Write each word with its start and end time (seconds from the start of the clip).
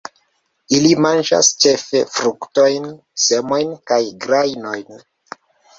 Ili 0.77 0.93
manĝas 1.05 1.49
ĉefe 1.65 2.01
fruktojn, 2.15 2.91
semojn 3.29 3.73
kaj 3.93 4.03
grajnojn. 4.27 5.03